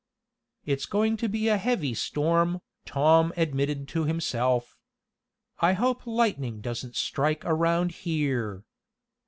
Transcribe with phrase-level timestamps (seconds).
[0.65, 4.75] "It's going to be a heavy storm," Tom admitted to himself.
[5.59, 8.63] "I hope lightning doesn't strike around here."